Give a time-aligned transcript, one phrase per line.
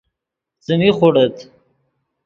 [0.63, 1.35] څیمی خوڑیت